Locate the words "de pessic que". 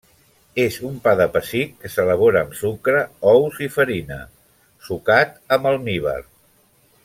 1.19-1.91